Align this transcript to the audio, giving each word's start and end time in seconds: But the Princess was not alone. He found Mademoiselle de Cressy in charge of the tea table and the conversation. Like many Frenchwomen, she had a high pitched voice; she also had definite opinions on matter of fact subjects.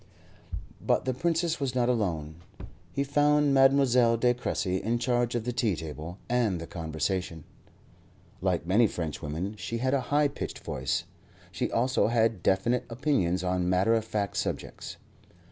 But 0.83 1.05
the 1.05 1.13
Princess 1.13 1.59
was 1.59 1.75
not 1.75 1.87
alone. 1.87 2.37
He 2.91 3.03
found 3.03 3.53
Mademoiselle 3.53 4.17
de 4.17 4.33
Cressy 4.33 4.77
in 4.77 4.97
charge 4.97 5.35
of 5.35 5.43
the 5.43 5.53
tea 5.53 5.75
table 5.75 6.17
and 6.27 6.59
the 6.59 6.65
conversation. 6.65 7.43
Like 8.41 8.65
many 8.65 8.87
Frenchwomen, 8.87 9.57
she 9.57 9.77
had 9.77 9.93
a 9.93 10.01
high 10.09 10.27
pitched 10.29 10.57
voice; 10.57 11.03
she 11.51 11.69
also 11.71 12.07
had 12.07 12.41
definite 12.41 12.85
opinions 12.89 13.43
on 13.43 13.69
matter 13.69 13.93
of 13.93 14.03
fact 14.03 14.37
subjects. 14.37 14.97